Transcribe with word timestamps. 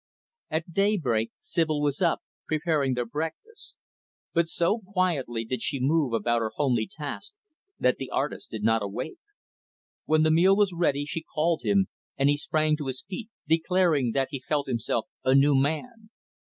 At 0.49 0.73
daybreak, 0.73 1.29
Sibyl 1.41 1.79
was 1.79 2.01
up, 2.01 2.23
preparing 2.47 2.95
their 2.95 3.05
breakfast 3.05 3.77
But 4.33 4.47
so 4.47 4.79
quietly 4.79 5.45
did 5.45 5.61
she 5.61 5.79
move 5.79 6.13
about 6.13 6.39
her 6.41 6.53
homely 6.55 6.89
task 6.91 7.35
that 7.79 7.97
the 7.97 8.09
artist 8.09 8.49
did 8.49 8.63
not 8.63 8.81
awake. 8.81 9.19
When 10.05 10.23
the 10.23 10.31
meal 10.31 10.55
was 10.55 10.73
ready, 10.73 11.05
she 11.05 11.21
called 11.21 11.61
him, 11.61 11.85
and 12.17 12.29
he 12.29 12.37
sprang 12.37 12.77
to 12.77 12.87
his 12.87 13.03
feet, 13.03 13.29
declaring 13.47 14.13
that 14.13 14.29
he 14.31 14.39
felt 14.39 14.65
himself 14.67 15.05
a 15.23 15.35
new 15.35 15.53
man. 15.55 16.09